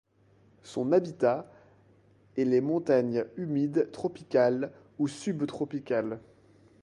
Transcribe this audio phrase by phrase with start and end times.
[0.63, 1.45] Son habitat
[2.35, 6.19] est les montagnes humides tropicales ou subtropicales.